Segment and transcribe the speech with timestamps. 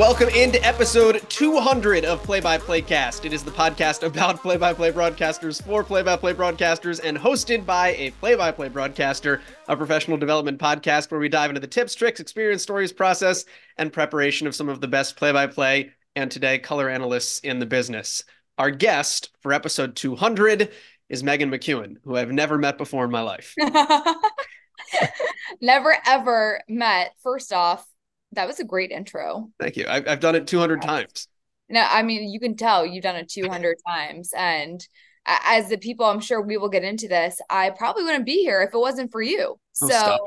[0.00, 3.26] Welcome into episode 200 of Play by Play Cast.
[3.26, 7.18] It is the podcast about play by play broadcasters for play by play broadcasters and
[7.18, 11.60] hosted by a play by play broadcaster, a professional development podcast where we dive into
[11.60, 13.44] the tips, tricks, experience, stories, process,
[13.76, 17.58] and preparation of some of the best play by play and today color analysts in
[17.58, 18.24] the business.
[18.56, 20.70] Our guest for episode 200
[21.10, 23.54] is Meghan McKeown, who I've never met before in my life.
[25.60, 27.12] never ever met.
[27.22, 27.86] First off,
[28.32, 29.50] that was a great intro.
[29.58, 29.86] Thank you.
[29.88, 31.28] I've, I've done it 200 times.
[31.68, 34.32] No, I mean, you can tell you've done it 200 times.
[34.36, 34.86] And
[35.26, 38.62] as the people, I'm sure we will get into this, I probably wouldn't be here
[38.62, 39.58] if it wasn't for you.
[39.82, 40.18] Oh, so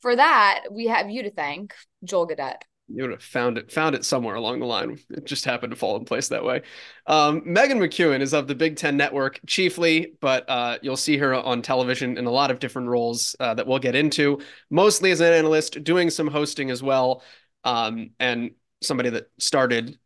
[0.00, 3.94] for that, we have you to thank, Joel Godett you would have found it found
[3.94, 4.98] it somewhere along the line.
[5.10, 6.62] It just happened to fall in place that way.
[7.06, 11.34] Um, Meghan McKeown is of the Big Ten Network chiefly, but uh, you'll see her
[11.34, 14.40] on television in a lot of different roles uh, that we'll get into.
[14.70, 17.22] Mostly as an analyst, doing some hosting as well,
[17.64, 18.50] um, and
[18.82, 19.98] somebody that started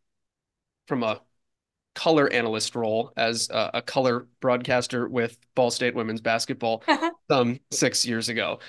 [0.87, 1.21] from a
[1.95, 6.83] color analyst role as a, a color broadcaster with Ball State women's basketball
[7.29, 8.59] some six years ago.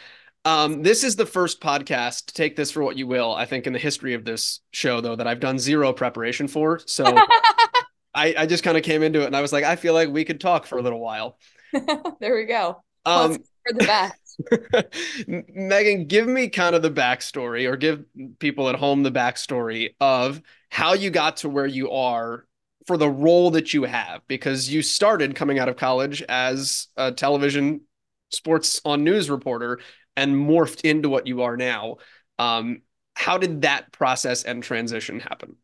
[0.45, 2.33] Um, this is the first podcast.
[2.33, 3.35] Take this for what you will.
[3.35, 6.81] I think in the history of this show, though, that I've done zero preparation for.
[6.87, 7.05] So
[8.15, 10.09] I, I just kind of came into it and I was like, I feel like
[10.09, 11.39] we could talk for a little while.
[12.21, 12.83] there we go.
[13.05, 14.17] Um, for the best.
[15.29, 18.05] Meghan, give me kind of the backstory, or give
[18.39, 22.47] people at home the backstory of how you got to where you are
[22.87, 27.13] for the role that you have, because you started coming out of college as a
[27.13, 27.83] television
[28.31, 29.81] sports on news reporter
[30.17, 31.97] and morphed into what you are now.
[32.39, 32.83] Um,
[33.15, 35.57] how did that process and transition happen?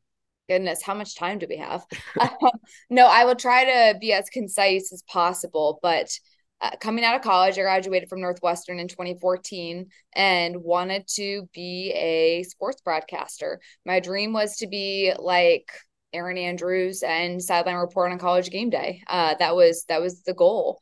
[0.49, 1.85] Goodness, how much time do we have?
[2.91, 5.81] no, I will try to be as concise as possible.
[5.83, 6.11] But
[6.61, 11.93] uh, coming out of college, I graduated from Northwestern in 2014 and wanted to be
[11.93, 13.61] a sports broadcaster.
[13.85, 15.71] My dream was to be like
[16.13, 19.03] Erin Andrews and sideline report on college game day.
[19.07, 20.79] Uh, that was that was the goal.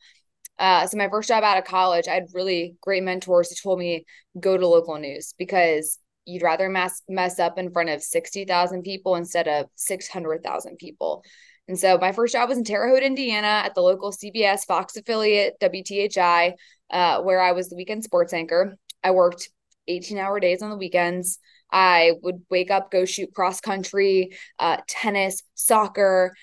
[0.57, 3.79] Uh, so my first job out of college, I had really great mentors who told
[3.79, 4.05] me
[4.39, 9.15] go to local news because you'd rather mess mess up in front of 60,000 people
[9.15, 11.23] instead of 600,000 people.
[11.67, 14.95] And so my first job was in Terre Haute, Indiana at the local CBS Fox
[14.95, 16.53] affiliate, WTHI,
[16.91, 18.77] uh, where I was the weekend sports anchor.
[19.03, 19.49] I worked
[19.87, 21.39] 18 hour days on the weekends.
[21.71, 26.33] I would wake up, go shoot cross country, uh, tennis, soccer,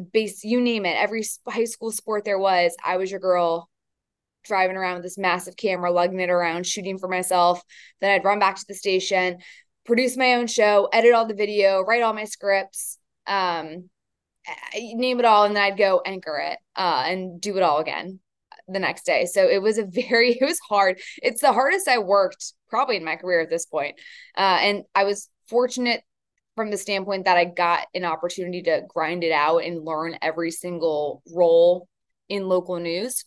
[0.00, 3.68] base you name it every high school sport there was i was your girl
[4.46, 7.62] driving around with this massive camera lugging it around shooting for myself.
[8.00, 9.38] Then i'd run back to the station
[9.84, 13.88] produce my own show edit all the video write all my scripts um
[14.74, 18.18] name it all and then i'd go anchor it uh and do it all again
[18.68, 19.26] the next day.
[19.26, 21.00] So it was a very it was hard.
[21.22, 23.96] It's the hardest i worked probably in my career at this point
[24.36, 26.02] uh and i was fortunate
[26.56, 30.50] from the standpoint that I got an opportunity to grind it out and learn every
[30.50, 31.86] single role
[32.28, 33.24] in local news.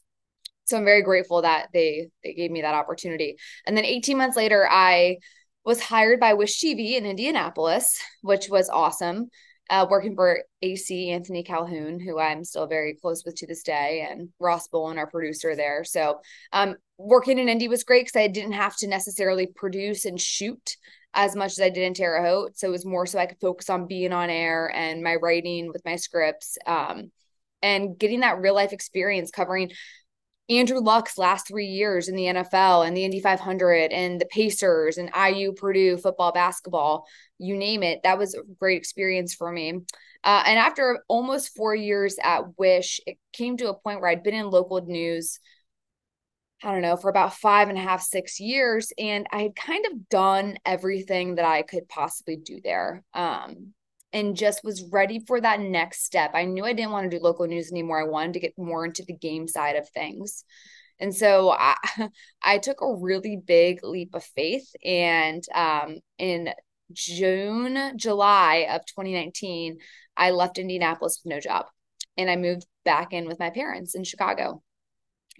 [0.65, 3.37] So I'm very grateful that they they gave me that opportunity.
[3.65, 5.17] And then 18 months later, I
[5.63, 9.29] was hired by Wish TV in Indianapolis, which was awesome.
[9.69, 14.07] Uh, working for AC Anthony Calhoun, who I'm still very close with to this day,
[14.09, 15.83] and Ross Bowen, our producer there.
[15.83, 20.19] So, um, working in Indy was great because I didn't have to necessarily produce and
[20.19, 20.75] shoot
[21.19, 22.57] as much as I did in Terre Haute.
[22.57, 25.67] So it was more so I could focus on being on air and my writing
[25.67, 27.11] with my scripts um,
[27.61, 29.71] and getting that real life experience covering
[30.49, 34.97] Andrew Luck's last three years in the NFL and the Indy 500 and the Pacers
[34.97, 37.05] and IU Purdue football, basketball,
[37.37, 37.99] you name it.
[38.03, 39.81] That was a great experience for me.
[40.23, 44.23] Uh, and after almost four years at Wish, it came to a point where I'd
[44.23, 45.39] been in local news
[46.63, 48.91] I don't know, for about five and a half, six years.
[48.97, 53.03] And I had kind of done everything that I could possibly do there.
[53.13, 53.73] Um,
[54.11, 56.31] and just was ready for that next step.
[56.33, 58.01] I knew I didn't want to do local news anymore.
[58.01, 60.43] I wanted to get more into the game side of things.
[60.99, 61.75] And so I,
[62.43, 64.67] I took a really big leap of faith.
[64.83, 66.49] And um, in
[66.91, 69.77] June, July of 2019,
[70.17, 71.67] I left Indianapolis with no job
[72.17, 74.61] and I moved back in with my parents in Chicago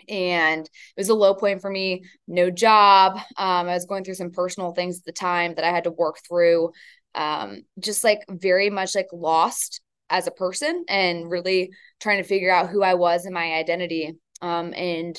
[0.08, 3.18] and it was a low point for me no job.
[3.38, 5.92] Um, i was going through some personal things at the time that i had to
[5.92, 6.72] work through
[7.16, 12.52] um, just like very much like lost as a person and really trying to figure
[12.52, 14.16] out who i was and my identity.
[14.42, 15.18] Um, and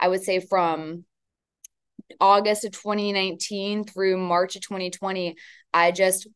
[0.00, 1.04] i would say from
[2.20, 5.36] august of 2019 through march of 2020
[5.74, 6.26] i just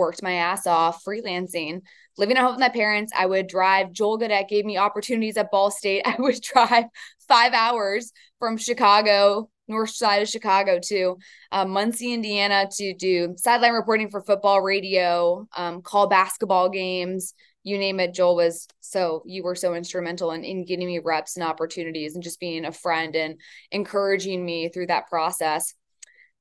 [0.00, 1.82] worked my ass off freelancing,
[2.16, 3.12] living at home with my parents.
[3.16, 3.92] I would drive.
[3.92, 6.02] Joel Godett gave me opportunities at Ball State.
[6.06, 6.86] I would drive
[7.28, 11.16] five hours from Chicago north side of Chicago to
[11.52, 17.78] um, Muncie, Indiana to do sideline reporting for football radio, um, call basketball games, you
[17.78, 18.12] name it.
[18.12, 22.24] Joel was so, you were so instrumental in, in getting me reps and opportunities and
[22.24, 25.74] just being a friend and encouraging me through that process.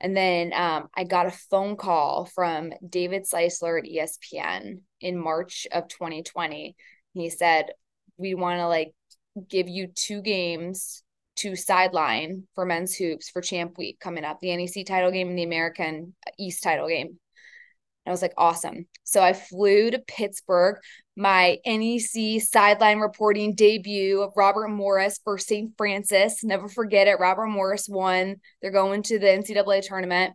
[0.02, 5.68] And then um, I got a phone call from David Seisler at ESPN in March
[5.72, 6.76] of 2020.
[7.14, 7.68] He said,
[8.18, 8.94] We want to like
[9.48, 11.04] give you two games
[11.38, 15.38] to sideline for men's hoops for champ week coming up the NEC title game and
[15.38, 16.02] the America
[16.38, 17.18] East title game.
[18.08, 18.88] I was like, awesome.
[19.04, 20.78] So I flew to Pittsburgh,
[21.16, 25.72] my NEC sideline reporting debut of Robert Morris for St.
[25.78, 26.44] Francis.
[26.44, 27.20] Never forget it.
[27.20, 28.38] Robert Morris won.
[28.62, 30.34] They're going to the NCAA tournament.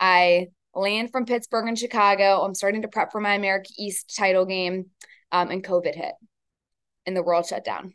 [0.00, 2.42] I land from Pittsburgh and Chicago.
[2.42, 4.86] I'm starting to prep for my America East title game,
[5.32, 6.12] um, and COVID hit
[7.08, 7.94] and the world shut down.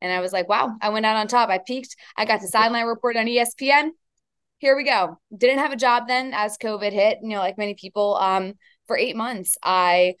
[0.00, 1.50] And I was like, wow, I went out on top.
[1.50, 1.94] I peaked.
[2.16, 3.90] I got the sideline report on ESPN.
[4.64, 5.18] Here we go.
[5.36, 8.16] Didn't have a job then as COVID hit, you know, like many people.
[8.16, 8.54] Um,
[8.86, 10.14] for eight months, I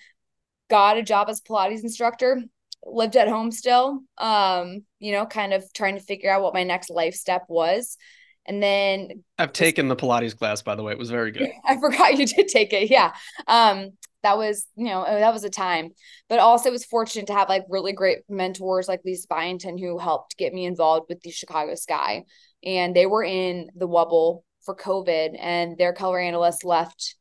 [0.68, 2.42] got a job as Pilates instructor,
[2.84, 6.62] lived at home still, um, you know, kind of trying to figure out what my
[6.62, 7.96] next life step was.
[8.44, 10.92] And then I've taken the Pilates class, by the way.
[10.92, 11.48] It was very good.
[11.64, 12.90] I forgot you did take it.
[12.90, 13.14] Yeah.
[13.46, 13.92] Um,
[14.24, 15.90] that was you know that was a time
[16.30, 20.36] but also was fortunate to have like really great mentors like lisa byington who helped
[20.38, 22.24] get me involved with the chicago sky
[22.64, 27.16] and they were in the wubble for covid and their color analyst left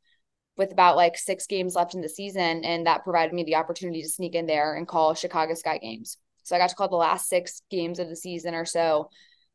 [0.56, 4.01] with about like six games left in the season and that provided me the opportunity
[4.01, 6.95] to sneak in there and call chicago sky games so i got to call the
[6.95, 9.10] last six games of the season or so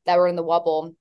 [0.06, 0.94] that were in the wubble,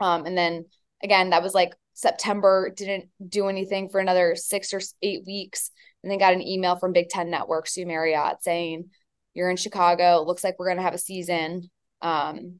[0.00, 0.66] um, and then
[1.02, 5.70] again that was like September, didn't do anything for another six or eight weeks.
[6.02, 8.90] And then got an email from Big Ten Network, Sue Marriott, saying,
[9.34, 10.24] You're in Chicago.
[10.26, 11.70] Looks like we're going to have a season.
[12.00, 12.58] Um,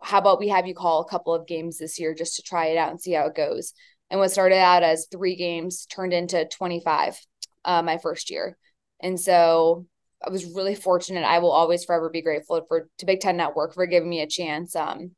[0.00, 2.66] how about we have you call a couple of games this year just to try
[2.66, 3.72] it out and see how it goes?
[4.10, 7.18] And what started out as three games turned into 25
[7.64, 8.56] uh, my first year.
[9.00, 9.86] And so
[10.24, 11.24] I was really fortunate.
[11.24, 14.26] I will always forever be grateful for to Big Ten Network for giving me a
[14.26, 14.74] chance.
[14.74, 15.12] Um,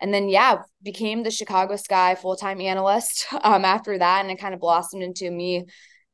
[0.00, 4.54] and then yeah became the chicago sky full-time analyst um, after that and it kind
[4.54, 5.64] of blossomed into me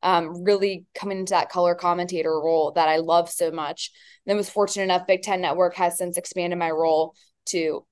[0.03, 3.91] um, really coming into that color commentator role that i love so much
[4.25, 7.15] and then was fortunate enough big ten network has since expanded my role
[7.47, 7.85] to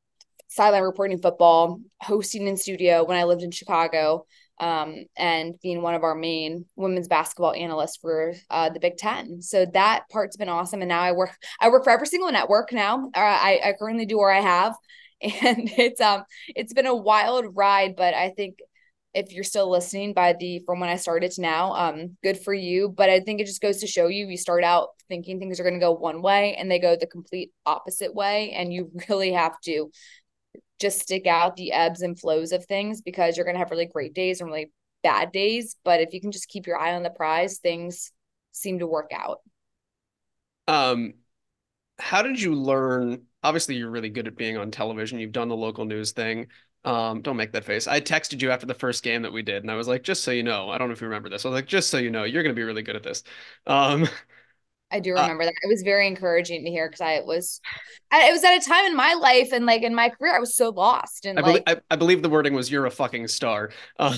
[0.55, 4.25] sideline reporting football hosting in studio when i lived in chicago
[4.61, 9.43] um, and being one of our main women's basketball analysts for uh, the Big Ten.
[9.43, 10.81] So that part's been awesome.
[10.81, 13.11] And now I work I work for every single network now.
[13.17, 14.77] Uh, I, I currently do where I have
[15.43, 18.59] and it's um it's been a wild ride but i think
[19.15, 22.53] if you're still listening by the from when i started to now um good for
[22.53, 25.59] you but i think it just goes to show you you start out thinking things
[25.59, 28.91] are going to go one way and they go the complete opposite way and you
[29.09, 29.91] really have to
[30.81, 33.87] just stick out the ebbs and flows of things because you're going to have really
[33.87, 34.71] great days and really
[35.03, 38.11] bad days but if you can just keep your eye on the prize things
[38.53, 39.41] seem to work out
[40.67, 41.13] um
[41.99, 45.21] how did you learn obviously you're really good at being on television.
[45.21, 46.49] You've done the local news thing.
[46.85, 47.87] Um, don't make that face.
[47.87, 50.25] I texted you after the first game that we did, and I was like, just
[50.25, 51.45] so you know, I don't know if you remember this.
[51.45, 53.23] I was like, just so you know, you're going to be really good at this.
[53.67, 54.09] Um,
[54.95, 55.55] I do uh, remember uh, that.
[55.63, 57.61] It was very encouraging to hear because I was,
[58.13, 60.39] I, it was at a time in my life and like in my career, I
[60.39, 61.27] was so lost.
[61.27, 64.17] And I, like, believe, I, I, believe the wording was "you're a fucking star." Uh,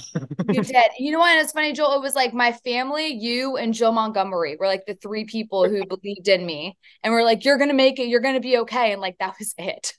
[0.50, 0.76] you did.
[0.98, 1.38] You know what?
[1.38, 1.94] It's funny, Joel.
[1.94, 5.86] It was like my family, you, and Joe Montgomery were like the three people who
[5.86, 8.08] believed in me, and we're like, "You're gonna make it.
[8.08, 9.94] You're gonna be okay." And like that was it.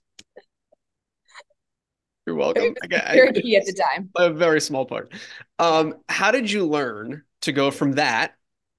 [2.28, 2.76] You're welcome.
[2.88, 4.12] very key at the time.
[4.16, 5.12] A very small part.
[5.58, 8.36] Um, how did you learn to go from that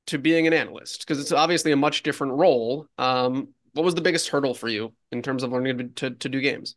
[0.09, 1.01] to being an analyst?
[1.01, 2.87] Because it's obviously a much different role.
[2.99, 6.41] Um, what was the biggest hurdle for you in terms of learning to, to do
[6.41, 6.77] games?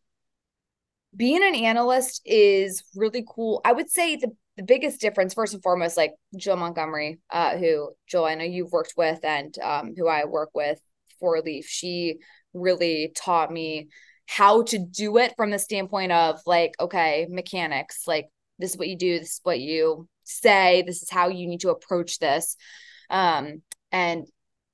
[1.16, 3.62] Being an analyst is really cool.
[3.66, 7.92] I would say the, the biggest difference, first and foremost, like Jill Montgomery, uh, who
[8.08, 10.80] Jill, I know you've worked with and um, who I work with
[11.20, 12.18] for Leaf, she
[12.54, 13.88] really taught me
[14.28, 18.28] how to do it from the standpoint of like, okay, mechanics, like
[18.60, 21.62] this is what you do, this is what you say, this is how you need
[21.62, 22.56] to approach this.
[23.12, 24.26] Um, and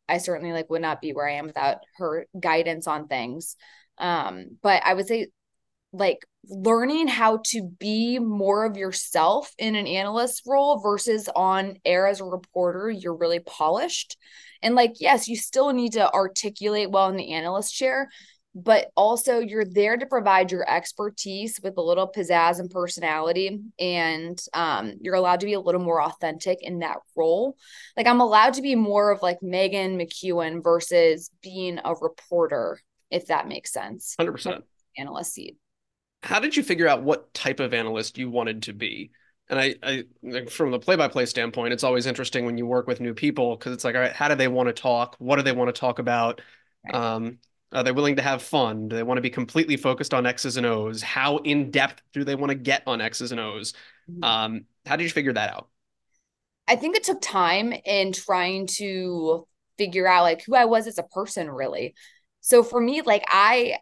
[0.08, 3.58] I certainly like would not be where I am without her guidance on things.
[3.98, 5.28] Um, but I would say
[5.92, 12.08] like learning how to be more of yourself in an analyst role versus on air
[12.08, 14.18] as a reporter, you're really polished.
[14.62, 18.10] And like, yes, you still need to articulate well in the analyst chair,
[18.64, 24.42] but also you're there to provide your expertise with a little pizzazz and personality and
[24.54, 27.56] um, you're allowed to be a little more authentic in that role
[27.96, 32.80] like i'm allowed to be more of like meghan mckeown versus being a reporter
[33.12, 34.62] if that makes sense 100%
[34.98, 35.58] analyst seat
[36.24, 39.12] how did you figure out what type of analyst you wanted to be?
[39.50, 43.14] And I, I from the play-by-play standpoint, it's always interesting when you work with new
[43.14, 45.16] people because it's like, all right, how do they want to talk?
[45.20, 46.42] What do they want to talk about?
[46.92, 47.38] Um,
[47.72, 48.88] are they willing to have fun?
[48.88, 51.02] Do they want to be completely focused on X's and O's?
[51.02, 53.74] How in depth do they want to get on X's and O's?
[54.10, 54.24] Mm-hmm.
[54.24, 55.70] Um, how did you figure that out?
[56.68, 59.48] I think it took time in trying to
[59.78, 61.94] figure out like who I was as a person, really.
[62.42, 63.78] So for me, like I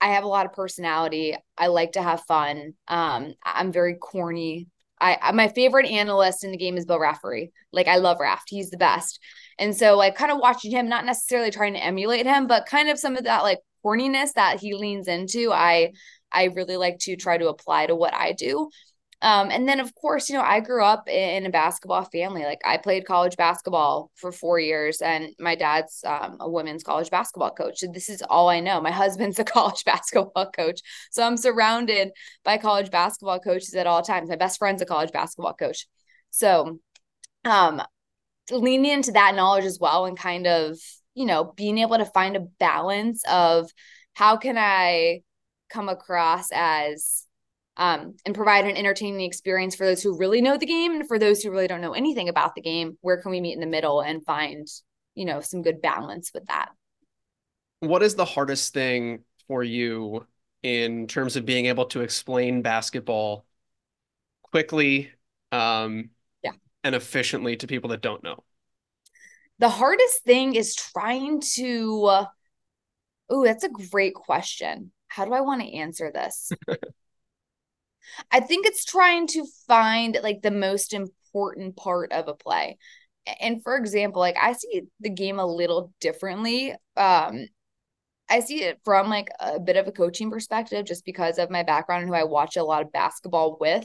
[0.00, 1.36] I have a lot of personality.
[1.58, 2.74] I like to have fun.
[2.88, 4.68] Um, I'm very corny.
[5.00, 7.52] I my favorite analyst in the game is Bill Raftery.
[7.72, 8.48] Like I love Raft.
[8.48, 9.20] He's the best.
[9.60, 12.88] And so like kind of watching him, not necessarily trying to emulate him, but kind
[12.88, 15.92] of some of that like corniness that he leans into, I
[16.32, 18.70] I really like to try to apply to what I do.
[19.22, 22.44] Um, and then of course, you know, I grew up in a basketball family.
[22.44, 27.10] Like I played college basketball for four years, and my dad's um, a women's college
[27.10, 27.80] basketball coach.
[27.80, 28.80] So this is all I know.
[28.80, 32.12] My husband's a college basketball coach, so I'm surrounded
[32.44, 34.30] by college basketball coaches at all times.
[34.30, 35.86] My best friend's a college basketball coach,
[36.30, 36.78] so
[37.44, 37.82] um,
[38.50, 40.78] leaning into that knowledge as well, and kind of
[41.14, 43.70] you know being able to find a balance of
[44.14, 45.22] how can I
[45.70, 47.26] come across as
[47.76, 51.18] um, and provide an entertaining experience for those who really know the game and for
[51.18, 53.66] those who really don't know anything about the game where can we meet in the
[53.66, 54.66] middle and find
[55.14, 56.70] you know some good balance with that
[57.80, 60.26] what is the hardest thing for you
[60.62, 63.46] in terms of being able to explain basketball
[64.42, 65.10] quickly
[65.52, 66.10] um.
[66.84, 68.42] And efficiently to people that don't know
[69.58, 72.26] the hardest thing is trying to uh,
[73.28, 76.50] oh that's a great question how do i want to answer this
[78.30, 82.78] I think it's trying to find like the most important part of a play.
[83.40, 86.74] And for example, like I see the game a little differently.
[86.96, 87.46] Um
[88.30, 91.62] I see it from like a bit of a coaching perspective just because of my
[91.62, 93.84] background and who I watch a lot of basketball with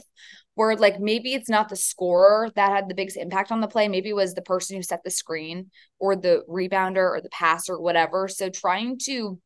[0.54, 3.88] where like maybe it's not the scorer that had the biggest impact on the play
[3.88, 7.74] maybe it was the person who set the screen or the rebounder or the passer
[7.74, 9.38] or whatever so trying to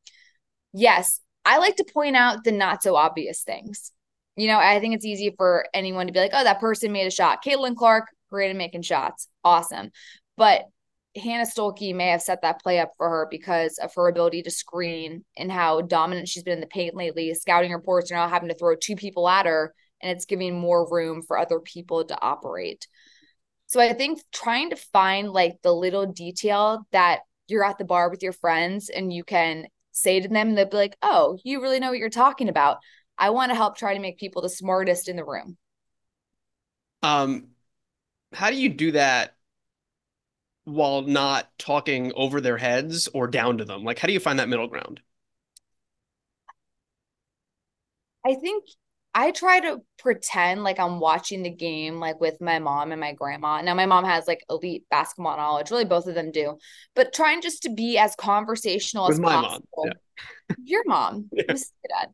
[0.73, 3.93] yes I like to point out the not so obvious things
[4.41, 7.07] you know, I think it's easy for anyone to be like, oh, that person made
[7.07, 7.45] a shot.
[7.45, 9.29] Caitlin Clark, great at making shots.
[9.45, 9.91] Awesome.
[10.39, 10.63] But
[11.17, 14.51] Hannah Stuelke may have set that play up for her because of her ability to
[14.51, 17.35] screen and how dominant she's been in the paint lately.
[17.35, 20.89] Scouting reports are now having to throw two people at her, and it's giving more
[20.89, 22.87] room for other people to operate.
[23.67, 28.09] So I think trying to find like the little detail that you're at the bar
[28.11, 31.61] with your friends and you can say to them, and they'll be like, oh, you
[31.61, 32.79] really know what you're talking about.
[33.19, 35.57] I want to help try to make people the smartest in the room.
[37.03, 37.49] Um,
[38.33, 39.35] how do you do that
[40.71, 43.85] while not talking over their heads or down to them?
[43.85, 45.01] Like, how do you find that middle ground?
[48.25, 48.65] I think
[49.15, 53.13] I try to pretend like I'm watching the game like with my mom and my
[53.13, 53.61] grandma.
[53.61, 55.71] Now my mom has like elite basketball knowledge.
[55.71, 56.59] Really both of them do.
[56.95, 59.67] But trying just to be as conversational with as possible.
[59.77, 59.87] Mom.
[60.49, 60.57] Yeah.
[60.65, 61.31] Your mom.
[61.39, 62.05] Yeah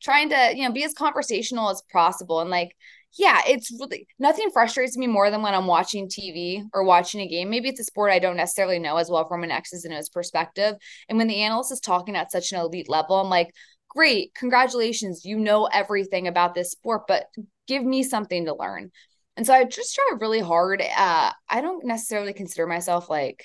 [0.00, 2.76] trying to you know be as conversational as possible and like
[3.18, 7.28] yeah it's really nothing frustrates me more than when i'm watching tv or watching a
[7.28, 7.50] game.
[7.50, 10.08] Maybe it's a sport i don't necessarily know as well from an x's and o's
[10.08, 10.74] perspective.
[11.08, 13.52] And when the analyst is talking at such an elite level i'm like
[13.88, 15.24] great congratulations.
[15.24, 17.26] You know everything about this sport but
[17.66, 18.90] give me something to learn.
[19.36, 23.44] And so i just try really hard uh i don't necessarily consider myself like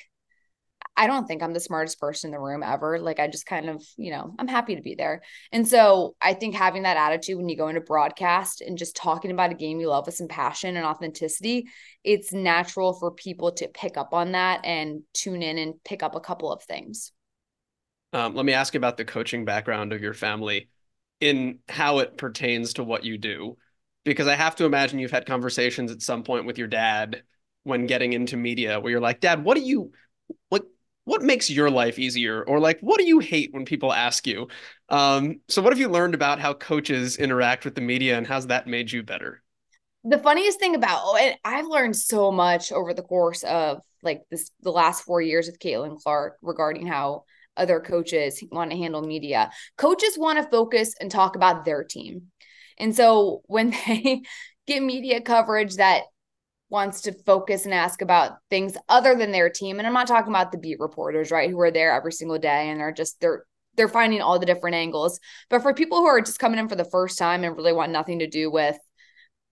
[0.98, 3.00] I don't think I'm the smartest person in the room ever.
[3.00, 5.22] Like I just kind of, you know, I'm happy to be there.
[5.52, 9.32] And so I think having that attitude when you go into broadcast and just talking
[9.32, 11.68] about a game you love with some passion and authenticity,
[12.04, 16.16] it's natural for people to pick up on that and tune in and pick up
[16.16, 17.12] a couple of things.
[18.14, 20.68] Um, let me ask about the coaching background of your family
[21.22, 23.58] in how it pertains to what you do.
[24.04, 27.24] Because I have to imagine you've had conversations at some point with your dad
[27.64, 29.92] when getting into media where you're like, Dad, what do you
[30.50, 30.66] what
[31.06, 34.48] what makes your life easier or like what do you hate when people ask you
[34.90, 38.48] um, so what have you learned about how coaches interact with the media and how's
[38.48, 39.42] that made you better
[40.04, 44.22] the funniest thing about oh, and I've learned so much over the course of like
[44.32, 47.26] this the last four years with Caitlin Clark regarding how
[47.58, 49.52] other coaches want to handle media.
[49.78, 52.24] Coaches want to focus and talk about their team.
[52.78, 54.22] And so when they
[54.68, 56.04] get media coverage that
[56.72, 59.78] wants to focus and ask about things other than their team.
[59.78, 62.70] And i'm not talking about the beat reporters right who are there every single day
[62.70, 65.20] and are just they're they're finding all the different angles.
[65.50, 67.92] But for people who are just coming in for the first time and really want
[67.92, 68.78] nothing to do with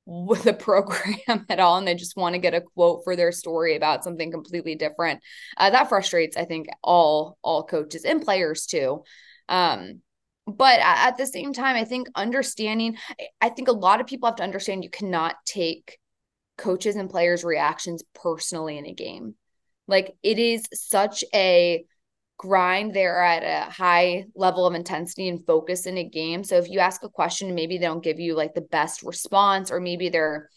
[0.05, 3.31] with the program at all and they just want to get a quote for their
[3.31, 5.21] story about something completely different
[5.57, 9.03] uh, that frustrates i think all all coaches and players too.
[9.49, 10.01] Um
[10.47, 12.97] but at the same time, I think understanding,
[13.39, 15.99] I think a lot of people have to understand you cannot take
[16.59, 19.35] coaches and players' reactions personally in a game.
[19.87, 21.85] Like it is such a
[22.37, 22.93] grind.
[22.93, 26.43] They're at a high level of intensity and focus in a game.
[26.43, 29.71] So if you ask a question, maybe they don't give you like the best response,
[29.71, 30.49] or maybe they're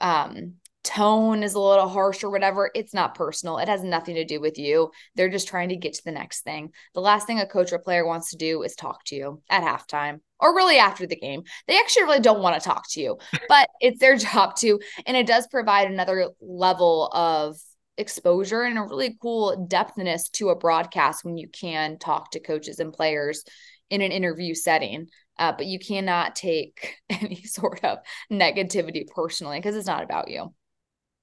[0.00, 0.54] um
[0.86, 3.58] tone is a little harsh or whatever, it's not personal.
[3.58, 4.90] It has nothing to do with you.
[5.16, 6.70] They're just trying to get to the next thing.
[6.94, 9.64] The last thing a coach or player wants to do is talk to you at
[9.64, 11.42] halftime or really after the game.
[11.66, 14.78] They actually really don't want to talk to you, but it's their job to.
[15.06, 17.56] And it does provide another level of
[17.98, 22.78] exposure and a really cool depthness to a broadcast when you can talk to coaches
[22.78, 23.44] and players
[23.90, 25.08] in an interview setting.
[25.38, 27.98] Uh, but you cannot take any sort of
[28.30, 30.52] negativity personally because it's not about you.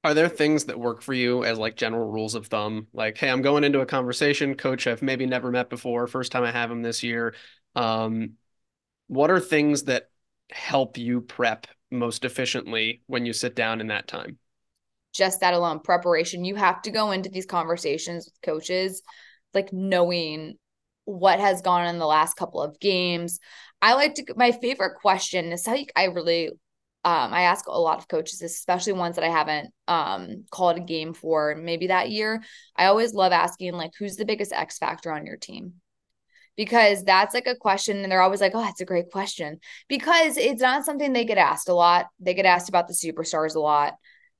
[0.03, 2.87] Are there things that work for you as like general rules of thumb?
[2.93, 6.43] Like, hey, I'm going into a conversation, coach I've maybe never met before, first time
[6.43, 7.35] I have him this year.
[7.75, 8.33] Um,
[9.07, 10.09] what are things that
[10.51, 14.37] help you prep most efficiently when you sit down in that time?
[15.13, 16.43] Just that alone, preparation.
[16.43, 19.03] You have to go into these conversations with coaches,
[19.53, 20.55] like knowing
[21.05, 23.39] what has gone in the last couple of games.
[23.81, 26.51] I like to, my favorite question is how I really
[27.05, 30.81] um, I ask a lot of coaches, especially ones that I haven't um, called a
[30.81, 32.41] game for maybe that year.
[32.77, 35.73] I always love asking, like, who's the biggest X factor on your team?
[36.55, 39.59] Because that's like a question, and they're always like, oh, that's a great question.
[39.89, 42.05] Because it's not something they get asked a lot.
[42.19, 43.95] They get asked about the superstars a lot.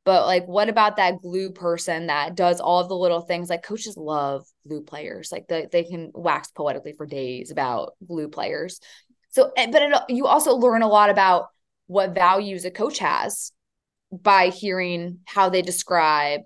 [0.06, 3.50] But like, what about that glue person that does all the little things?
[3.50, 5.32] Like coaches love glue players.
[5.32, 8.80] Like the, they can wax poetically for days about glue players.
[9.32, 11.48] So, but it, you also learn a lot about
[11.88, 13.52] what values a coach has
[14.12, 16.42] by hearing how they describe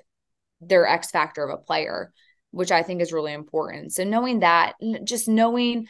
[0.62, 2.12] their X factor of a player,
[2.52, 3.94] which I think is really important.
[3.94, 5.88] So knowing that, just knowing,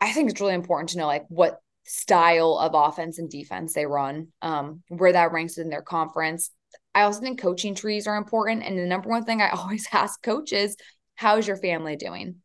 [0.00, 3.86] I think it's really important to know like what style of offense and defense they
[3.86, 6.50] run, um, where that ranks in their conference.
[6.94, 8.62] I also think coaching trees are important.
[8.64, 10.76] And the number one thing I always ask coaches,
[11.14, 12.36] how's your family doing?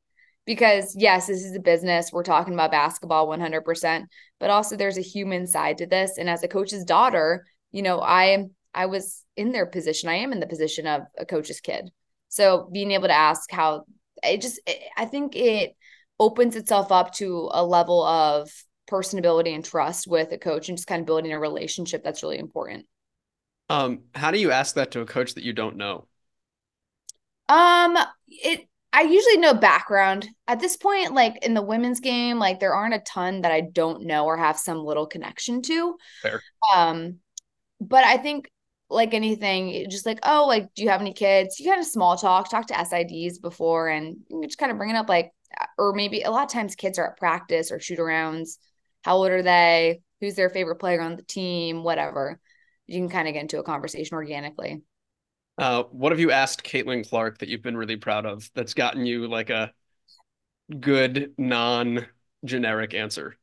[0.49, 2.12] Because yes, this is a business.
[2.12, 4.07] We're talking about basketball 100%,
[4.39, 6.17] but also there's a human side to this.
[6.17, 10.09] And as a coach's daughter, you know, I I was in their position.
[10.09, 11.91] I am in the position of a coach's kid.
[12.29, 13.83] So being able to ask how
[14.23, 15.75] it just it, I think it
[16.19, 18.49] opens itself up to a level of
[18.89, 22.39] personability and trust with a coach and just kind of building a relationship that's really
[22.39, 22.88] important.
[23.69, 26.07] Um, how do you ask that to a coach that you don't know?
[27.47, 31.13] Um, it I usually know background at this point.
[31.13, 34.38] Like in the women's game, like there aren't a ton that I don't know or
[34.38, 35.95] have some little connection to.
[36.21, 36.41] Fair.
[36.73, 37.19] Um,
[37.80, 38.49] but I think
[38.89, 41.60] like anything, just like oh, like do you have any kids?
[41.60, 44.95] You kind of small talk, talk to SIDs before, and just kind of bring it
[44.95, 45.32] up like,
[45.78, 48.58] or maybe a lot of times kids are at practice or shoot arounds.
[49.04, 50.02] How old are they?
[50.19, 51.84] Who's their favorite player on the team?
[51.84, 52.39] Whatever.
[52.88, 54.82] You can kind of get into a conversation organically.
[55.59, 59.05] Uh, what have you asked Caitlin Clark that you've been really proud of that's gotten
[59.05, 59.73] you like a
[60.79, 63.35] good non-generic answer?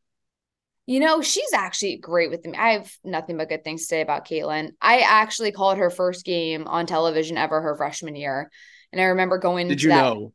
[0.87, 2.57] You know, she's actually great with me.
[2.57, 4.71] I have nothing but good things to say about Caitlin.
[4.81, 8.51] I actually called her first game on television ever her freshman year.
[8.93, 10.03] And I remember going Did you that.
[10.03, 10.33] know?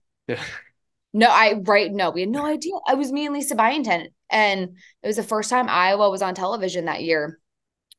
[1.14, 2.74] no, I right no, we had no idea.
[2.86, 4.10] I was me and Lisa Byington.
[4.30, 7.40] And it was the first time Iowa was on television that year.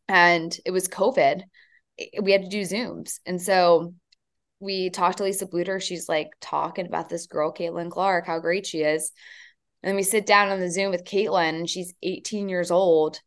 [0.08, 1.42] And it was COVID
[2.20, 3.20] we had to do Zooms.
[3.26, 3.94] And so
[4.60, 5.82] we talked to Lisa Bluder.
[5.82, 9.12] She's like talking about this girl, Caitlin Clark, how great she is.
[9.82, 13.20] And then we sit down on the Zoom with Caitlin, and she's 18 years old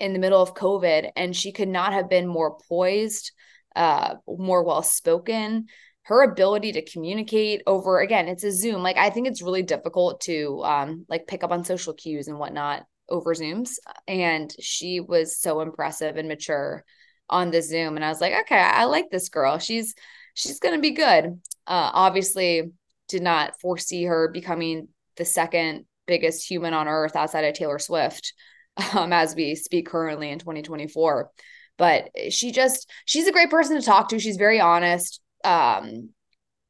[0.00, 3.32] in the middle of COVID, and she could not have been more poised,
[3.76, 5.66] uh, more well spoken.
[6.04, 8.82] Her ability to communicate over again, it's a Zoom.
[8.82, 12.38] Like I think it's really difficult to um, like pick up on social cues and
[12.38, 13.74] whatnot over Zooms.
[14.08, 16.84] And she was so impressive and mature
[17.28, 17.96] on the Zoom.
[17.96, 19.58] And I was like, okay, I like this girl.
[19.58, 19.94] She's
[20.34, 21.40] she's gonna be good.
[21.66, 22.72] Uh, obviously,
[23.08, 28.34] did not foresee her becoming the second biggest human on earth outside of Taylor Swift,
[28.94, 31.30] um, as we speak currently in 2024.
[31.78, 34.18] But she just she's a great person to talk to.
[34.18, 35.20] She's very honest.
[35.44, 36.10] Um,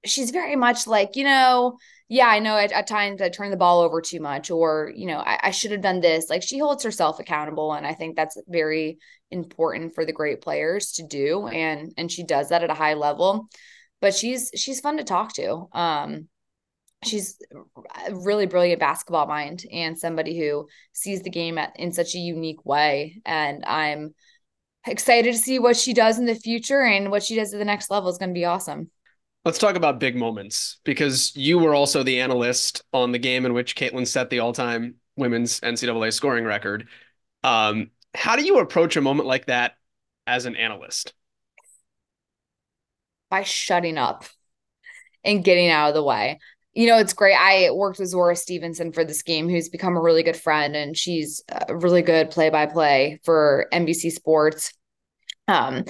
[0.04, 3.56] she's very much like you know yeah i know at, at times i turn the
[3.56, 6.28] ball over too much or you know I, I should have done this.
[6.28, 8.98] Like she holds herself accountable and i think that's very
[9.30, 12.94] important for the great players to do and and she does that at a high
[12.94, 13.48] level.
[14.00, 15.68] But she's she's fun to talk to.
[15.72, 16.28] Um
[17.04, 17.36] she's
[18.06, 22.18] a really brilliant basketball mind and somebody who sees the game at, in such a
[22.18, 24.14] unique way and i'm
[24.86, 27.64] excited to see what she does in the future and what she does at the
[27.64, 28.88] next level is going to be awesome
[29.44, 33.54] Let's talk about big moments because you were also the analyst on the game in
[33.54, 36.86] which Caitlin set the all-time women's NCAA scoring record.
[37.42, 39.76] Um, how do you approach a moment like that
[40.26, 41.14] as an analyst?
[43.30, 44.24] By shutting up
[45.24, 46.38] and getting out of the way.
[46.74, 47.34] You know, it's great.
[47.34, 50.96] I worked with Zora Stevenson for this game, who's become a really good friend, and
[50.96, 54.72] she's a really good play by play for NBC Sports.
[55.48, 55.84] Um,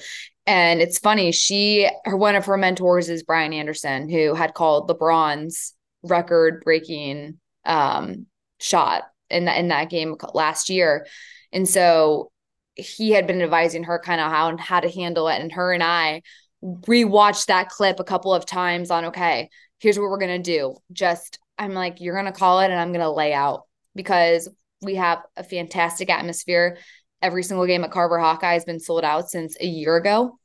[0.47, 4.89] and it's funny, she her one of her mentors is Brian Anderson, who had called
[4.89, 8.27] LeBron's record breaking um
[8.61, 11.07] shot in that in that game last year.
[11.53, 12.33] And so
[12.75, 15.41] he had been advising her kind of how how to handle it.
[15.41, 16.23] And her and I
[16.63, 20.77] rewatched that clip a couple of times on okay, here's what we're gonna do.
[20.93, 23.63] Just I'm like, you're gonna call it and I'm gonna lay out
[23.95, 24.49] because
[24.81, 26.79] we have a fantastic atmosphere
[27.23, 30.39] every single game at Carver Hawkeye has been sold out since a year ago.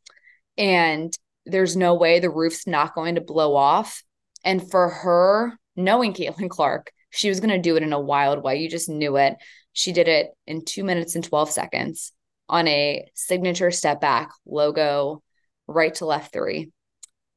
[0.58, 1.14] And
[1.46, 4.04] there's no way the roof's not going to blow off.
[4.44, 8.44] And for her, knowing Caitlin Clark, she was going to do it in a wild
[8.44, 8.58] way.
[8.58, 9.36] You just knew it.
[9.74, 12.14] She did it in two minutes and 12 seconds
[12.50, 15.22] on a signature step back logo,
[15.68, 16.72] right to left three.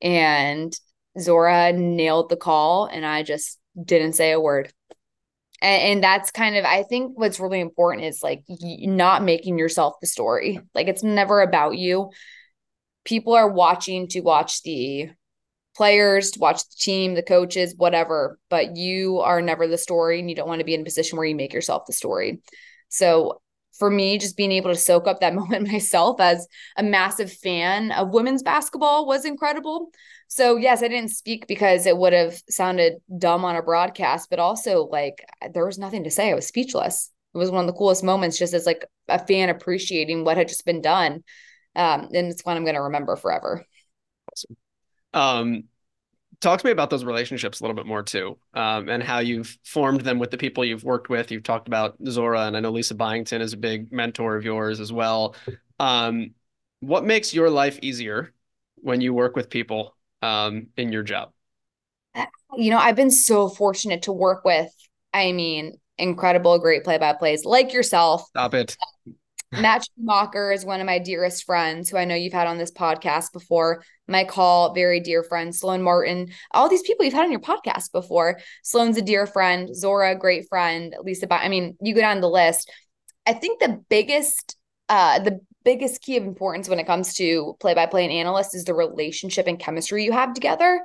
[0.00, 0.72] And
[1.18, 4.72] Zora nailed the call, and I just didn't say a word
[5.60, 9.94] and, and that's kind of i think what's really important is like not making yourself
[10.00, 10.60] the story.
[10.74, 12.10] Like it's never about you.
[13.04, 15.10] People are watching to watch the
[15.76, 20.28] players to watch the team the coaches whatever but you are never the story and
[20.28, 22.40] you don't want to be in a position where you make yourself the story.
[22.88, 23.40] So
[23.78, 26.46] for me, just being able to soak up that moment myself as
[26.76, 29.90] a massive fan of women's basketball was incredible.
[30.32, 34.38] So, yes, I didn't speak because it would have sounded dumb on a broadcast, but
[34.38, 36.30] also like there was nothing to say.
[36.30, 37.10] I was speechless.
[37.34, 40.46] It was one of the coolest moments just as like a fan appreciating what had
[40.46, 41.24] just been done.
[41.74, 43.66] Um, and it's one I'm going to remember forever.
[44.30, 44.56] Awesome.
[45.12, 45.64] Um,
[46.38, 49.58] talk to me about those relationships a little bit more too, um, and how you've
[49.64, 51.32] formed them with the people you've worked with.
[51.32, 54.78] You've talked about Zora, and I know Lisa Byington is a big mentor of yours
[54.78, 55.34] as well.
[55.80, 56.34] Um,
[56.78, 58.32] what makes your life easier
[58.76, 61.30] when you work with people um, in your job?
[62.56, 64.70] You know, I've been so fortunate to work with.
[65.12, 68.24] I mean, incredible, great play-by-plays like yourself.
[68.28, 68.76] Stop it.
[69.52, 72.70] Matt Schumacher is one of my dearest friends who I know you've had on this
[72.70, 73.82] podcast before.
[74.06, 75.54] Mike Hall, very dear friend.
[75.54, 78.38] Sloan Martin, all these people you've had on your podcast before.
[78.62, 79.74] Sloan's a dear friend.
[79.74, 80.94] Zora, great friend.
[81.02, 82.70] Lisa, I mean, you go down the list.
[83.26, 84.56] I think the biggest,
[84.88, 88.54] uh, the biggest key of importance when it comes to play by play and analyst
[88.54, 90.82] is the relationship and chemistry you have together.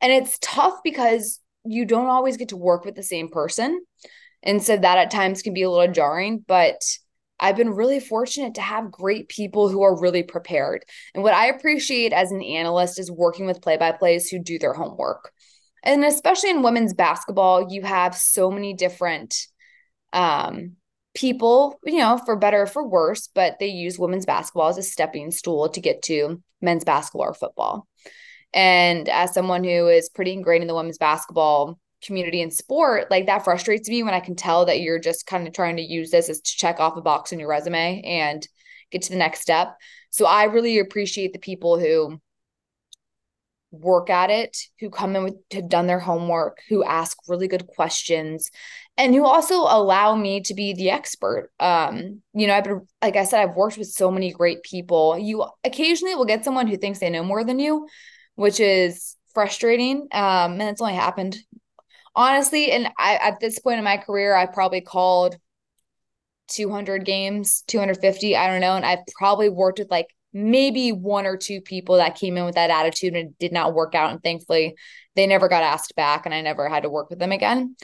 [0.00, 3.84] And it's tough because you don't always get to work with the same person.
[4.42, 6.82] And so that at times can be a little jarring, but
[7.40, 10.84] I've been really fortunate to have great people who are really prepared.
[11.14, 14.58] And what I appreciate as an analyst is working with play by plays who do
[14.58, 15.32] their homework.
[15.82, 19.36] And especially in women's basketball, you have so many different
[20.12, 20.76] um,
[21.14, 24.82] people, you know, for better or for worse, but they use women's basketball as a
[24.82, 27.86] stepping stool to get to men's basketball or football.
[28.52, 33.26] And as someone who is pretty ingrained in the women's basketball community and sport, like
[33.26, 36.10] that frustrates me when I can tell that you're just kind of trying to use
[36.10, 38.46] this as to check off a box on your resume and
[38.90, 39.76] get to the next step.
[40.10, 42.20] So I really appreciate the people who
[43.80, 47.66] work at it, who come in with have done their homework, who ask really good
[47.66, 48.50] questions,
[48.96, 51.50] and who also allow me to be the expert.
[51.60, 55.18] Um, you know, I've been like I said, I've worked with so many great people.
[55.18, 57.88] You occasionally will get someone who thinks they know more than you,
[58.34, 60.08] which is frustrating.
[60.12, 61.36] Um, and it's only happened
[62.14, 65.36] honestly, and I at this point in my career, I probably called
[66.48, 71.36] 200 games, 250, I don't know, and I've probably worked with like maybe one or
[71.36, 74.22] two people that came in with that attitude and it did not work out and
[74.22, 74.74] thankfully
[75.14, 77.76] they never got asked back and I never had to work with them again.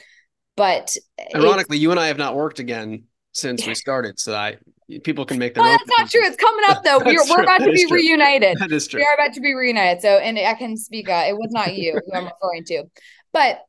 [0.57, 0.95] But
[1.33, 4.57] ironically, you and I have not worked again since we started, so I
[5.05, 6.21] people can make their well, that's not true.
[6.23, 6.99] It's coming up though.
[7.05, 7.97] we're, we're about to be true.
[7.97, 8.57] reunited.
[8.59, 8.99] That is true.
[8.99, 10.01] We are about to be reunited.
[10.01, 11.07] So, and I can speak.
[11.07, 12.83] Uh, it was not you who I'm referring to,
[13.31, 13.61] but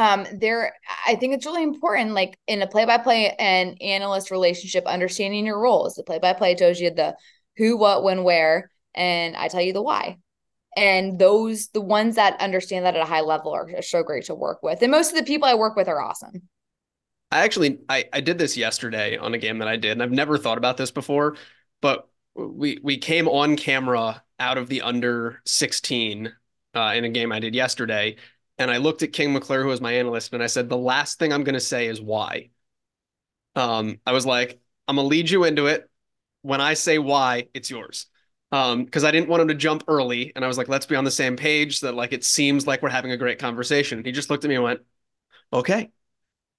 [0.00, 0.74] um there
[1.06, 5.96] i think it's really important like in a play-by-play and analyst relationship understanding your roles
[5.96, 7.16] the play-by-play tells you the
[7.58, 10.16] who what when where and i tell you the why
[10.76, 14.34] and those the ones that understand that at a high level are, so great to
[14.34, 16.42] work with and most of the people i work with are awesome
[17.30, 20.10] i actually I, I did this yesterday on a game that i did and i've
[20.10, 21.36] never thought about this before
[21.82, 26.32] but we we came on camera out of the under 16
[26.74, 28.16] uh, in a game i did yesterday
[28.58, 31.18] and I looked at King McClure, who was my analyst, and I said, the last
[31.18, 32.50] thing I'm going to say is why.
[33.54, 35.88] Um, I was like, I'm going to lead you into it.
[36.42, 38.06] When I say why, it's yours.
[38.50, 40.32] Um, because I didn't want him to jump early.
[40.34, 42.66] And I was like, let's be on the same page so that like it seems
[42.66, 43.98] like we're having a great conversation.
[43.98, 44.80] And he just looked at me and went,
[45.52, 45.90] okay.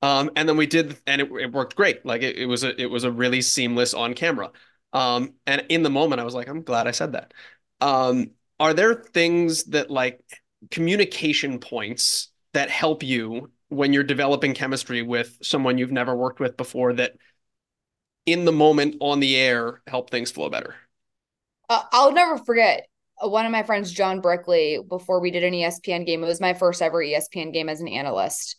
[0.01, 2.05] Um, and then we did, and it, it worked great.
[2.05, 4.51] Like it, it was a it was a really seamless on camera.
[4.93, 7.33] Um, and in the moment, I was like, I'm glad I said that.
[7.81, 10.21] Um, are there things that like
[10.71, 16.57] communication points that help you when you're developing chemistry with someone you've never worked with
[16.57, 17.13] before that
[18.31, 20.75] in the moment on the air help things flow better?
[21.69, 22.87] Uh, I'll never forget
[23.23, 26.23] uh, one of my friends, John Brickley, before we did an ESPN game.
[26.23, 28.55] It was my first ever ESPN game as an analyst.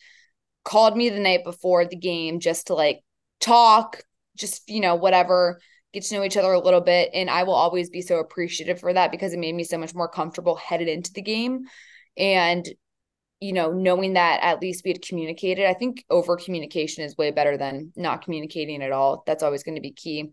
[0.65, 3.01] Called me the night before the game just to like
[3.41, 4.03] talk,
[4.37, 5.61] just, you know, whatever,
[5.93, 7.11] get to know each other a little bit.
[7.15, 9.95] And I will always be so appreciative for that because it made me so much
[9.95, 11.65] more comfortable headed into the game.
[12.17, 12.69] And
[13.41, 17.31] you know, knowing that at least we had communicated, I think over communication is way
[17.31, 19.23] better than not communicating at all.
[19.27, 20.31] That's always going to be key.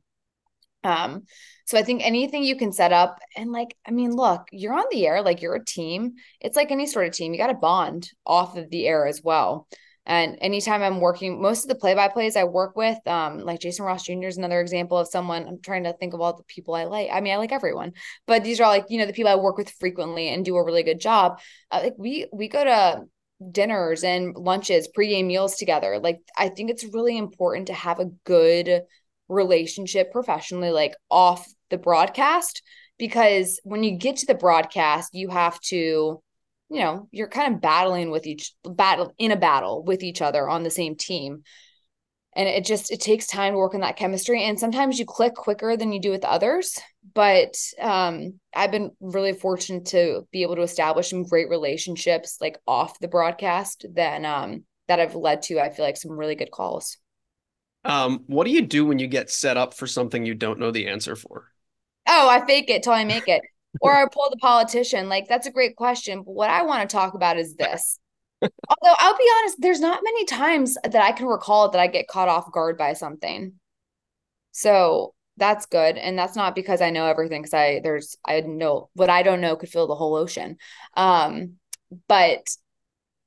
[0.84, 1.24] Um,
[1.66, 4.86] so I think anything you can set up and like, I mean, look, you're on
[4.92, 6.14] the air, like you're a team.
[6.40, 7.34] It's like any sort of team.
[7.34, 9.68] You got to bond off of the air as well.
[10.08, 13.60] And anytime I'm working, most of the play by plays I work with, um, like
[13.60, 14.28] Jason Ross Jr.
[14.28, 17.10] is another example of someone I'm trying to think of all the people I like.
[17.12, 17.92] I mean, I like everyone,
[18.26, 20.64] but these are like, you know, the people I work with frequently and do a
[20.64, 21.42] really good job.
[21.70, 23.04] Uh, like we, we go to
[23.52, 26.00] dinners and lunches, pregame meals together.
[26.00, 28.84] Like, I think it's really important to have a good
[29.28, 32.64] relationship professionally, like off the broadcast,
[32.98, 36.22] because when you get to the broadcast, you have to
[36.70, 40.48] you know you're kind of battling with each battle in a battle with each other
[40.48, 41.44] on the same team.
[42.36, 44.44] And it just it takes time to work on that chemistry.
[44.44, 46.78] And sometimes you click quicker than you do with others.
[47.14, 52.60] But um i've been really fortunate to be able to establish some great relationships like
[52.68, 56.52] off the broadcast then um that have led to i feel like some really good
[56.52, 56.98] calls.
[57.86, 60.72] Um what do you do when you get set up for something you don't know
[60.72, 61.50] the answer for?
[62.08, 63.42] Oh i fake it till i make it
[63.82, 65.10] or I pull the politician.
[65.10, 66.24] Like that's a great question.
[66.24, 68.00] But what I want to talk about is this.
[68.42, 72.08] Although I'll be honest, there's not many times that I can recall that I get
[72.08, 73.54] caught off guard by something.
[74.52, 75.98] So that's good.
[75.98, 79.42] And that's not because I know everything because I there's I know what I don't
[79.42, 80.58] know could fill the whole ocean.
[80.96, 81.54] Um,
[82.08, 82.48] but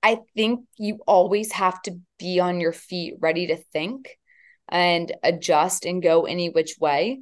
[0.02, 4.16] I think you always have to be on your feet, ready to think
[4.68, 7.20] and adjust and go any which way.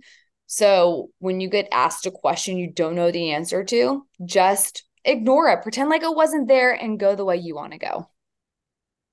[0.50, 5.50] So when you get asked a question you don't know the answer to, just ignore
[5.50, 8.08] it, pretend like it wasn't there, and go the way you want to go.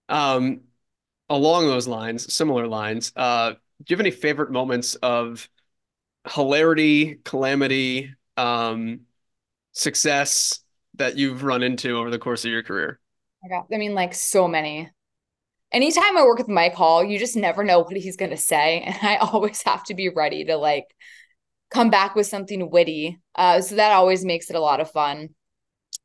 [0.08, 0.62] Um,
[1.30, 3.58] along those lines, similar lines, uh, do
[3.90, 5.50] you have any favorite moments of
[6.34, 9.02] hilarity, calamity, um,
[9.74, 10.62] success
[10.96, 13.00] that you've run into over the course of your career?
[13.44, 14.90] I got I mean, like so many.
[15.72, 18.82] Anytime I work with Mike Hall, you just never know what he's going to say.
[18.82, 20.86] And I always have to be ready to like
[21.76, 23.20] come back with something witty.
[23.36, 25.30] Uh, so that always makes it a lot of fun.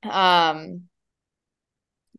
[0.02, 0.88] Um,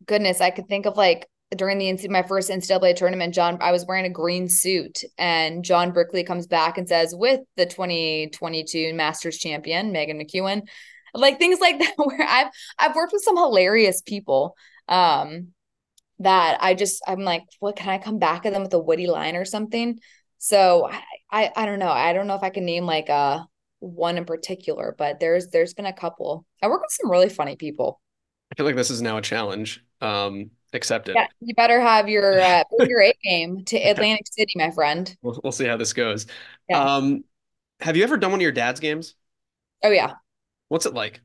[0.06, 3.84] goodness, I could think of like during the my first NCAA tournament, John, I was
[3.84, 9.36] wearing a green suit, and John Brickley comes back and says, with the 2022 Masters
[9.36, 10.62] champion Meghan McKeown,
[11.12, 14.56] like things like that, where I've I've worked with some hilarious people.
[14.88, 15.48] Um,
[16.20, 19.08] that I just I'm like, what can I come back at them with a witty
[19.08, 19.98] line or something?
[20.38, 20.88] So
[21.32, 21.90] I, I, don't know.
[21.90, 23.44] I don't know if I can name like a uh,
[23.80, 26.46] one in particular, but there's there's been a couple.
[26.62, 28.00] I work with some really funny people.
[28.52, 29.84] I feel like this is now a challenge.
[30.00, 31.14] Um, accepted.
[31.14, 35.14] Yeah, you better have your uh, your A game to Atlantic City, my friend.
[35.22, 36.26] We'll, we'll see how this goes.
[36.68, 36.82] Yeah.
[36.82, 37.24] Um,
[37.80, 39.14] have you ever done one of your dad's games?
[39.82, 40.14] Oh yeah.
[40.68, 41.20] What's it like?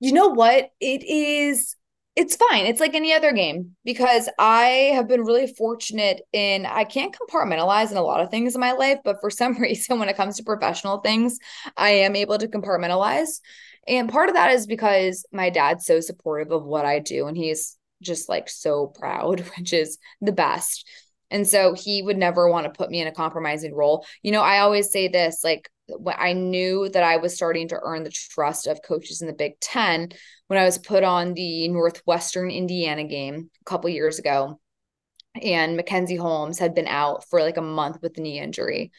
[0.00, 0.70] You know what?
[0.80, 1.76] It is
[2.14, 2.66] it's fine.
[2.66, 7.90] It's like any other game because I have been really fortunate in I can't compartmentalize
[7.90, 10.36] in a lot of things in my life, but for some reason when it comes
[10.36, 11.38] to professional things,
[11.76, 13.40] I am able to compartmentalize.
[13.88, 17.36] And part of that is because my dad's so supportive of what I do and
[17.36, 20.86] he's just like so proud, which is the best.
[21.30, 24.04] And so he would never want to put me in a compromising role.
[24.22, 25.70] You know, I always say this like
[26.06, 29.58] I knew that I was starting to earn the trust of coaches in the Big
[29.60, 30.10] Ten
[30.46, 34.60] when I was put on the Northwestern Indiana game a couple years ago.
[35.40, 38.92] And Mackenzie Holmes had been out for like a month with a knee injury.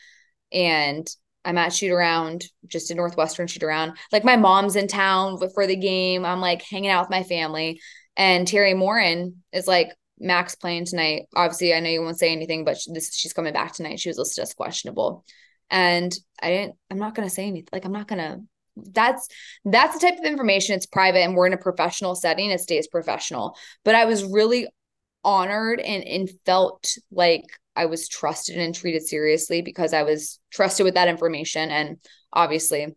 [0.52, 1.08] And
[1.46, 3.98] I'm at shoot around, just in Northwestern shoot around.
[4.12, 6.26] Like my mom's in town for the game.
[6.26, 7.82] I'm like hanging out with my family.
[8.16, 11.24] And Teri Moren is like, Max playing tonight.
[11.36, 14.00] Obviously, I know you won't say anything, but this she's coming back tonight.
[14.00, 15.26] She was listed as questionable
[15.74, 18.40] and i didn't i'm not going to say anything like i'm not going to
[18.92, 19.28] that's
[19.66, 22.88] that's the type of information it's private and we're in a professional setting it stays
[22.88, 23.56] professional.
[23.84, 24.68] But i was really
[25.24, 30.86] honored and and felt like i was trusted and treated seriously because i was trusted
[30.86, 31.98] with that information and
[32.32, 32.88] obviously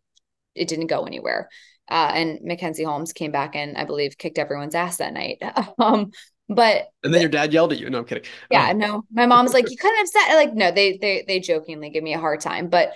[0.55, 1.49] it didn't go anywhere.
[1.89, 5.43] Uh, and mackenzie holmes came back and i believe kicked everyone's ass that night.
[5.79, 6.11] Um
[6.49, 7.91] But and then your dad yelled at you.
[7.91, 8.25] No, I'm kidding.
[8.51, 8.79] Yeah, um.
[8.79, 9.03] no.
[9.11, 10.35] My mom's like, you kind of upset.
[10.35, 12.93] Like, no, they they they jokingly give me a hard time, but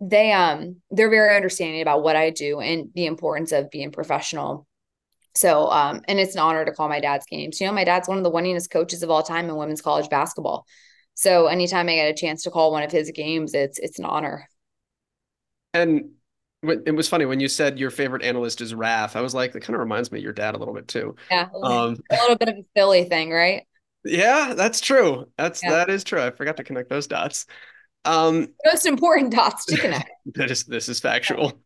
[0.00, 4.66] they um they're very understanding about what I do and the importance of being professional.
[5.34, 7.60] So um and it's an honor to call my dad's games.
[7.60, 10.08] You know, my dad's one of the winningest coaches of all time in women's college
[10.08, 10.66] basketball.
[11.14, 14.04] So anytime I get a chance to call one of his games, it's it's an
[14.04, 14.48] honor.
[15.72, 16.10] And
[16.70, 19.16] it was funny when you said your favorite analyst is Raf.
[19.16, 21.16] I was like, that kind of reminds me of your dad a little bit too.
[21.30, 23.66] Yeah, um, a little bit of a Philly thing, right?
[24.04, 25.26] Yeah, that's true.
[25.36, 25.70] That's yeah.
[25.70, 26.20] that is true.
[26.20, 27.46] I forgot to connect those dots.
[28.04, 30.10] Um, Most important dots to connect.
[30.34, 31.58] that is this is factual.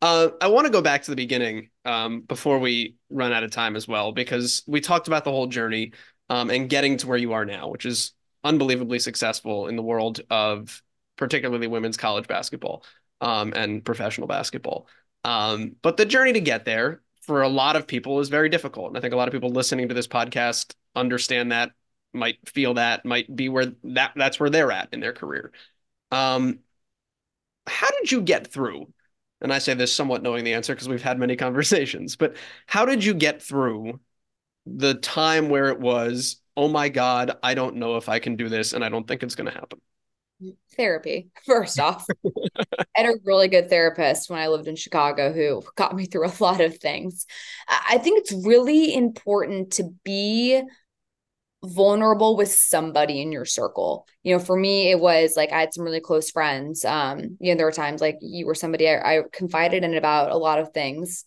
[0.00, 3.52] Uh, I want to go back to the beginning um, before we run out of
[3.52, 5.92] time as well, because we talked about the whole journey
[6.28, 10.20] um, and getting to where you are now, which is unbelievably successful in the world
[10.28, 10.82] of
[11.16, 12.84] particularly women's college basketball
[13.22, 14.88] um, and professional basketball.
[15.24, 18.88] Um, but the journey to get there for a lot of people is very difficult.
[18.88, 21.70] And I think a lot of people listening to this podcast understand that,
[22.12, 25.52] might feel that, might be where that that's where they're at in their career.
[26.10, 26.58] Um,
[27.66, 28.92] how did you get through?
[29.40, 32.84] And I say this somewhat knowing the answer because we've had many conversations, but how
[32.84, 34.00] did you get through
[34.66, 38.48] the time where it was, oh my God, I don't know if I can do
[38.48, 39.80] this and I don't think it's going to happen?
[40.76, 42.06] Therapy first off.
[42.78, 46.26] I had a really good therapist when i lived in chicago who got me through
[46.26, 47.26] a lot of things.
[47.68, 50.62] I think it's really important to be
[51.64, 54.06] vulnerable with somebody in your circle.
[54.24, 56.84] You know for me it was like i had some really close friends.
[56.84, 60.32] Um you know there were times like you were somebody i, I confided in about
[60.32, 61.24] a lot of things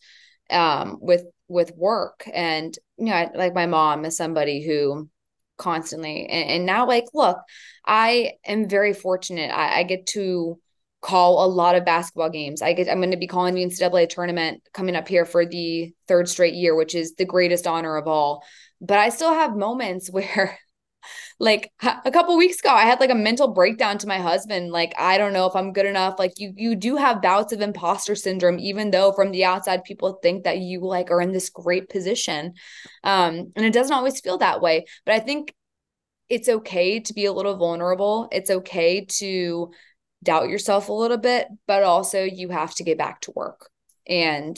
[0.50, 2.28] um with with work.
[2.34, 5.10] And you know I, like my mom is somebody who
[5.58, 6.26] constantly.
[6.28, 7.38] And, and now, like, look,
[7.86, 9.52] I am very fortunate.
[9.52, 10.60] I, I, get to
[11.02, 12.62] call a lot of basketball games.
[12.62, 15.94] I get I'm going to be calling the NCAA tournament coming up here for the
[16.08, 18.44] third straight year, which is the greatest honor of all.
[18.82, 20.58] But I still have moments where
[21.40, 24.72] like a couple weeks ago i had like a mental breakdown to my husband.
[24.72, 26.16] Like i don't know if i'm good enough.
[26.18, 30.20] Like you you do have bouts of imposter syndrome even though from the outside people
[30.22, 32.54] think that you like are in this great position.
[33.04, 34.86] Um and it doesn't always feel that way.
[35.06, 35.54] But i think
[36.30, 38.28] it's okay to be a little vulnerable.
[38.32, 39.72] It's okay to
[40.24, 43.70] doubt yourself a little bit but also you have to get back to work
[44.08, 44.58] and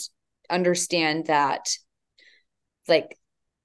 [0.49, 1.67] understand that
[2.87, 3.16] like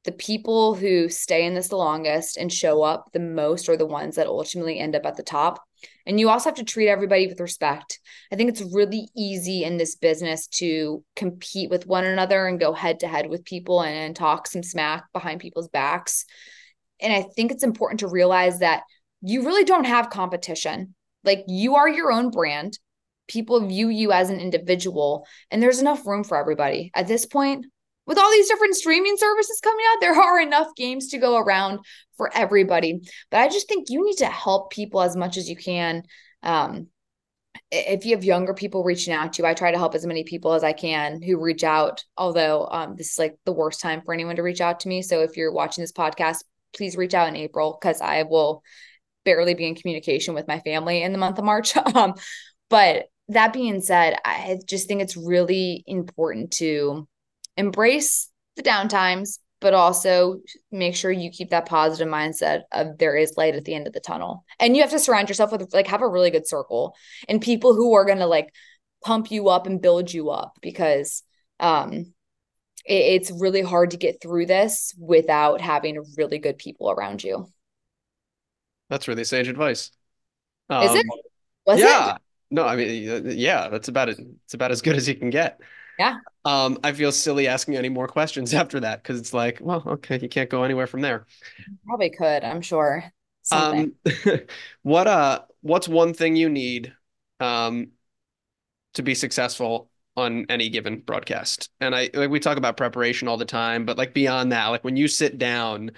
[0.04, 3.86] the people who stay in this the longest and show up the most are the
[3.86, 5.62] ones that ultimately end up at the top.
[6.06, 8.00] And you also have to treat everybody with respect.
[8.32, 12.72] I think it's really easy in this business to compete with one another and go
[12.72, 16.24] head to head with people and, and talk some smack behind people's backs.
[17.00, 18.82] And I think it's important to realize that
[19.20, 20.94] you really don't have competition.
[21.24, 22.78] Like you are your own brand.
[23.28, 26.90] People view you as an individual, and there's enough room for everybody.
[26.94, 27.66] At this point,
[28.06, 31.80] with all these different streaming services coming out, there are enough games to go around
[32.16, 33.00] for everybody.
[33.30, 36.02] But I just think you need to help people as much as you can.
[36.42, 36.88] Um,
[37.70, 40.24] if you have younger people reaching out to you, I try to help as many
[40.24, 42.04] people as I can who reach out.
[42.16, 45.02] Although um, this is like the worst time for anyone to reach out to me.
[45.02, 46.44] So if you're watching this podcast,
[46.76, 48.62] please reach out in April because I will
[49.24, 51.76] barely be in communication with my family in the month of March.
[51.94, 52.14] um,
[52.68, 57.06] but that being said, I just think it's really important to
[57.56, 63.36] embrace the downtimes, but also make sure you keep that positive mindset of there is
[63.36, 64.44] light at the end of the tunnel.
[64.58, 66.94] And you have to surround yourself with like have a really good circle
[67.28, 68.52] and people who are going to like
[69.04, 71.22] pump you up and build you up because
[71.58, 72.12] um
[72.84, 77.48] it, it's really hard to get through this without having really good people around you.
[78.88, 79.90] That's really sage advice.
[80.68, 81.06] Um, is it?
[81.10, 81.18] Um,
[81.66, 82.16] Was yeah.
[82.16, 82.22] It?
[82.50, 84.18] No, I mean, yeah, that's about it.
[84.44, 85.58] It's about as good as you can get.
[85.98, 86.18] Yeah.
[86.44, 90.18] Um, I feel silly asking any more questions after that because it's like, well, okay,
[90.20, 91.26] you can't go anywhere from there.
[91.86, 93.04] Probably could, I'm sure.
[93.42, 93.92] Something.
[94.06, 94.40] Um,
[94.82, 96.94] what uh, what's one thing you need,
[97.40, 97.88] um,
[98.94, 101.70] to be successful on any given broadcast?
[101.80, 104.84] And I like we talk about preparation all the time, but like beyond that, like
[104.84, 105.92] when you sit down,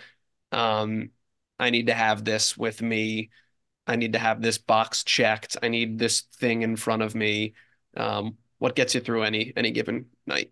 [0.53, 1.11] um,
[1.59, 3.31] I need to have this with me.
[3.87, 5.59] I need to have this box checked.
[5.63, 7.55] I need this thing in front of me.
[7.97, 10.51] Um, what gets you through any any given night?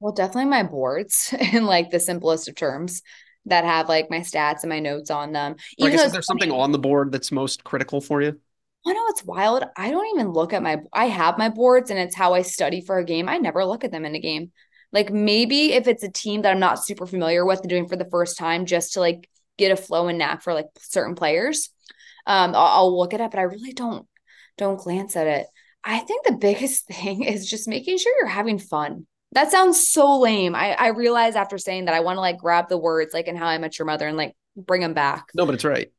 [0.00, 3.00] Well, definitely my boards in like the simplest of terms
[3.46, 5.54] that have like my stats and my notes on them.
[5.78, 8.40] Even I guess is there something on the board that's most critical for you?
[8.84, 9.62] I know it's wild.
[9.76, 12.80] I don't even look at my I have my boards and it's how I study
[12.80, 13.28] for a game.
[13.28, 14.50] I never look at them in a game.
[14.90, 17.94] Like maybe if it's a team that I'm not super familiar with and doing for
[17.94, 21.70] the first time just to like get a flow and knack for like certain players.
[22.26, 24.08] Um, I'll, I'll look at it, but I really don't
[24.58, 25.46] don't glance at it.
[25.84, 29.06] I think the biggest thing is just making sure you're having fun.
[29.32, 30.54] That sounds so lame.
[30.54, 33.36] I, I realize after saying that I want to like grab the words like in
[33.36, 35.26] How I Met Your Mother and like bring them back.
[35.34, 35.90] No, but it's right.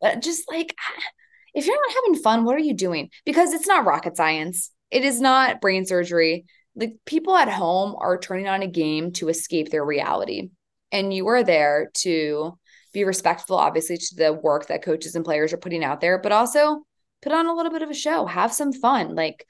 [0.00, 0.74] But just like
[1.54, 3.10] if you're not having fun, what are you doing?
[3.24, 4.72] Because it's not rocket science.
[4.90, 6.46] It is not brain surgery.
[6.74, 10.50] Like people at home are turning on a game to escape their reality.
[10.90, 12.58] And you are there to
[12.92, 16.32] be respectful, obviously, to the work that coaches and players are putting out there, but
[16.32, 16.84] also
[17.24, 19.14] put on a little bit of a show, have some fun.
[19.14, 19.46] Like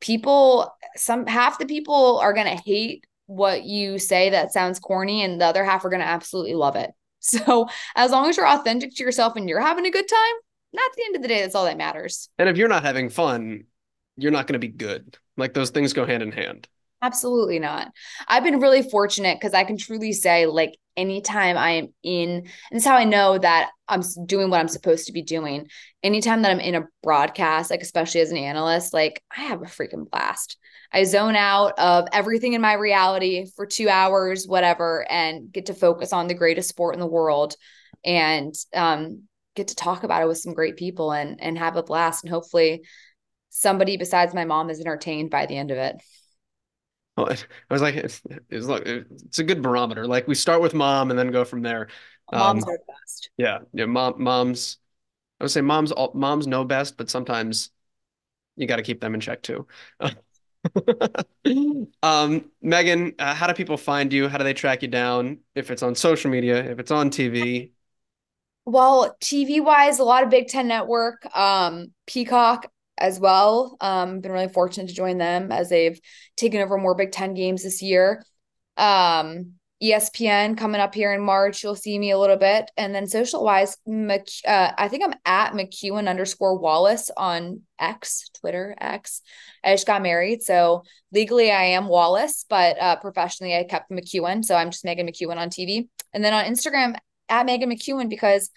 [0.00, 5.22] people, some half the people are going to hate what you say that sounds corny,
[5.22, 6.90] and the other half are going to absolutely love it.
[7.20, 7.66] So
[7.96, 10.34] as long as you're authentic to yourself and you're having a good time,
[10.74, 12.28] at the end of the day, that's all that matters.
[12.38, 13.64] And if you're not having fun,
[14.16, 15.16] you're not going to be good.
[15.36, 16.68] Like those things go hand in hand.
[17.00, 17.92] Absolutely not.
[18.26, 22.44] I've been really fortunate because I can truly say, like, anytime I am in, and
[22.72, 25.68] this is how I know that I'm doing what I'm supposed to be doing.
[26.02, 29.66] Anytime that I'm in a broadcast, like, especially as an analyst, like, I have a
[29.66, 30.56] freaking blast.
[30.92, 35.74] I zone out of everything in my reality for two hours, whatever, and get to
[35.74, 37.54] focus on the greatest sport in the world
[38.04, 39.22] and um,
[39.54, 42.24] get to talk about it with some great people and and have a blast.
[42.24, 42.82] And hopefully,
[43.50, 45.96] somebody besides my mom is entertained by the end of it.
[47.26, 47.36] I
[47.70, 50.06] was like, it's, it's like it's a good barometer.
[50.06, 51.88] Like we start with mom and then go from there.
[52.32, 53.30] Moms um, are best.
[53.36, 53.86] Yeah, yeah.
[53.86, 54.78] Mom, moms.
[55.40, 55.92] I would say moms.
[55.92, 57.70] All, moms know best, but sometimes
[58.56, 59.66] you got to keep them in check too.
[62.02, 64.28] um, Meghan, uh, how do people find you?
[64.28, 65.38] How do they track you down?
[65.54, 67.70] If it's on social media, if it's on TV.
[68.64, 73.76] Well, TV wise, a lot of Big Ten Network, um, Peacock as well.
[73.80, 76.00] Um, been really fortunate to join them as they've
[76.36, 78.24] taken over more Big Ten games this year.
[78.76, 81.62] Um, ESPN coming up here in March.
[81.62, 82.70] You'll see me a little bit.
[82.76, 88.74] And then social wise, uh, I think I'm at McKeown underscore Wallace on X, Twitter
[88.80, 89.22] X.
[89.62, 90.42] I just got married.
[90.42, 90.82] So
[91.12, 94.44] legally I am Wallace, but uh, professionally I kept McKeown.
[94.44, 95.88] So I'm just Meghan McKeown on TV.
[96.12, 96.96] And then on Instagram
[97.28, 98.50] at Meghan McKeown because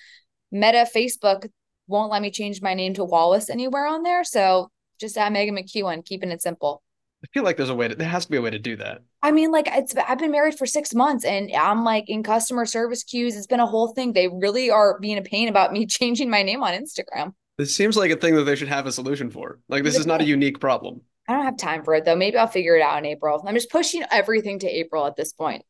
[0.51, 1.47] Meta Facebook
[1.87, 4.23] won't let me change my name to Wallace anywhere on there.
[4.23, 4.69] So
[4.99, 6.83] just at Meghan McKeown, keeping it simple.
[7.23, 8.75] I feel like there's a way to, there has to be a way to do
[8.77, 9.01] that.
[9.21, 12.65] I mean, like it's, I've been married for six months and I'm like in customer
[12.65, 13.35] service queues.
[13.35, 14.13] It's been a whole thing.
[14.13, 17.33] They really are being a pain about me changing my name on Instagram.
[17.57, 19.59] This seems like a thing that they should have a solution for.
[19.69, 21.01] Like this is not a unique problem.
[21.27, 22.15] I don't have time for it though.
[22.15, 23.43] Maybe I'll figure it out in April.
[23.45, 25.63] I'm just pushing everything to April at this point.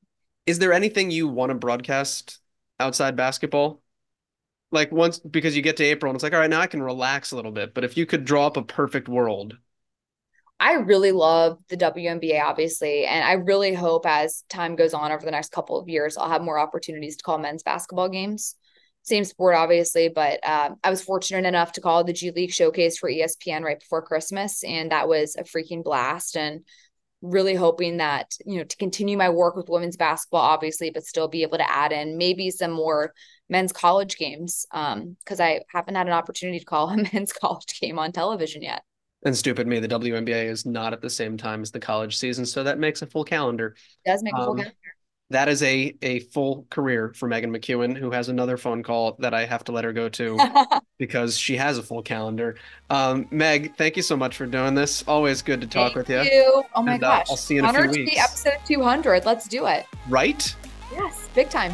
[0.45, 2.39] Is there anything you want to broadcast
[2.79, 3.81] outside basketball?
[4.71, 6.81] Like once because you get to April and it's like, all right, now I can
[6.81, 7.73] relax a little bit.
[7.73, 9.57] But if you could draw up a perfect world.
[10.59, 13.05] I really love the WNBA, obviously.
[13.05, 16.29] And I really hope as time goes on over the next couple of years, I'll
[16.29, 18.55] have more opportunities to call men's basketball games.
[19.01, 22.99] Same sport, obviously, but um, I was fortunate enough to call the G League showcase
[22.99, 24.63] for ESPN right before Christmas.
[24.63, 26.37] And that was a freaking blast.
[26.37, 26.61] And
[27.21, 31.27] really hoping that you know to continue my work with women's basketball obviously but still
[31.27, 33.13] be able to add in maybe some more
[33.49, 37.79] men's college games um because i haven't had an opportunity to call a men's college
[37.79, 38.83] game on television yet.
[39.23, 42.43] And stupid me the WNBA is not at the same time as the college season
[42.43, 43.75] so that makes a full calendar.
[44.03, 44.95] It does make a full um, calendar
[45.31, 49.33] that is a a full career for Meghan McKeown, who has another phone call that
[49.33, 50.37] I have to let her go to
[50.99, 52.57] because she has a full calendar.
[52.89, 55.03] Um, Meg, thank you so much for doing this.
[55.07, 56.31] Always good to talk thank with you.
[56.31, 56.63] you.
[56.75, 57.29] Oh my and, gosh!
[57.29, 58.11] Uh, I'll see you in Honor a few weeks.
[58.11, 59.25] To be episode 200.
[59.25, 59.85] Let's do it.
[60.07, 60.55] Right?
[60.93, 61.73] Yes, big time.